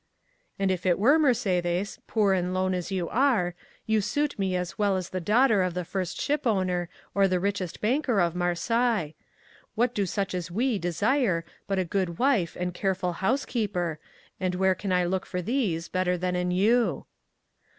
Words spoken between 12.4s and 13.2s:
and careful